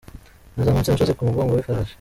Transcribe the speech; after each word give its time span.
Nazamutse 0.53 0.89
umusozi 0.89 1.13
ku 1.15 1.27
mugongo 1.29 1.51
w'ifarashi. 1.53 1.89